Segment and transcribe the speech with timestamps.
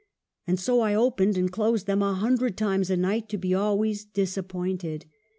[0.47, 3.77] And so I opened and closed them a hundred times a night to be al
[3.77, 5.05] ways disappointed.